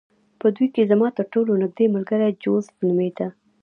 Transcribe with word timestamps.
په 0.39 0.47
دوی 0.55 0.67
کې 0.75 0.89
زما 0.91 1.07
ترټولو 1.17 1.51
نږدې 1.63 1.85
ملګری 1.95 2.37
جوزف 2.43 2.75
نومېده 2.87 3.27